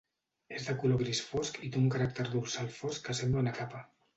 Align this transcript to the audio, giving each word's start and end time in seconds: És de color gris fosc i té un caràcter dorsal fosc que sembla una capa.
És 0.59 0.63
de 0.69 0.73
color 0.83 0.97
gris 1.01 1.21
fosc 1.33 1.61
i 1.67 1.71
té 1.75 1.79
un 1.83 1.93
caràcter 1.97 2.27
dorsal 2.33 2.73
fosc 2.81 3.07
que 3.09 3.19
sembla 3.21 3.45
una 3.47 3.57
capa. 3.61 3.89